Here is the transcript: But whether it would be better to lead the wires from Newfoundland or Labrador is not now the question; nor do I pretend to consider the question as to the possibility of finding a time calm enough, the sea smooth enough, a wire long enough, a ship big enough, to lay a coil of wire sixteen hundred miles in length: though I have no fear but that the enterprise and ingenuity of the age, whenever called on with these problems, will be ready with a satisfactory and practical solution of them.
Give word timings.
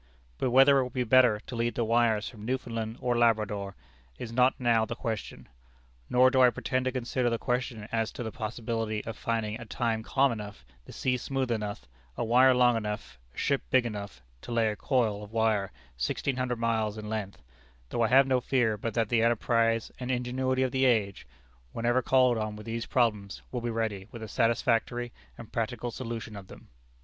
But 0.39 0.49
whether 0.49 0.79
it 0.79 0.83
would 0.83 0.93
be 0.93 1.03
better 1.03 1.39
to 1.45 1.55
lead 1.55 1.75
the 1.75 1.83
wires 1.85 2.27
from 2.27 2.43
Newfoundland 2.43 2.97
or 3.01 3.15
Labrador 3.15 3.75
is 4.17 4.33
not 4.33 4.59
now 4.59 4.83
the 4.83 4.95
question; 4.95 5.47
nor 6.09 6.31
do 6.31 6.41
I 6.41 6.49
pretend 6.49 6.85
to 6.85 6.91
consider 6.91 7.29
the 7.29 7.37
question 7.37 7.87
as 7.91 8.11
to 8.13 8.23
the 8.23 8.31
possibility 8.31 9.05
of 9.05 9.15
finding 9.15 9.61
a 9.61 9.65
time 9.65 10.01
calm 10.01 10.31
enough, 10.31 10.65
the 10.85 10.91
sea 10.91 11.17
smooth 11.17 11.51
enough, 11.51 11.87
a 12.17 12.23
wire 12.23 12.55
long 12.55 12.75
enough, 12.77 13.19
a 13.35 13.37
ship 13.37 13.61
big 13.69 13.85
enough, 13.85 14.23
to 14.41 14.51
lay 14.51 14.69
a 14.69 14.75
coil 14.75 15.21
of 15.21 15.31
wire 15.33 15.71
sixteen 15.97 16.37
hundred 16.37 16.57
miles 16.57 16.97
in 16.97 17.07
length: 17.07 17.43
though 17.89 18.01
I 18.01 18.07
have 18.07 18.25
no 18.25 18.41
fear 18.41 18.77
but 18.77 18.95
that 18.95 19.09
the 19.09 19.21
enterprise 19.21 19.91
and 19.99 20.09
ingenuity 20.09 20.63
of 20.63 20.71
the 20.71 20.85
age, 20.85 21.27
whenever 21.73 22.01
called 22.01 22.39
on 22.39 22.55
with 22.55 22.65
these 22.65 22.87
problems, 22.87 23.43
will 23.51 23.61
be 23.61 23.69
ready 23.69 24.07
with 24.09 24.23
a 24.23 24.27
satisfactory 24.27 25.11
and 25.37 25.53
practical 25.53 25.91
solution 25.91 26.35
of 26.35 26.47
them. 26.47 26.69